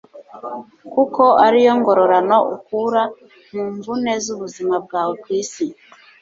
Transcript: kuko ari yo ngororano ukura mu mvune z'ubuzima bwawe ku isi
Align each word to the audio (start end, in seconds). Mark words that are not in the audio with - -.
kuko 0.93 1.23
ari 1.45 1.59
yo 1.65 1.73
ngororano 1.79 2.37
ukura 2.55 3.03
mu 3.53 3.63
mvune 3.73 4.11
z'ubuzima 4.23 4.75
bwawe 4.85 5.13
ku 5.21 5.27
isi 5.41 5.65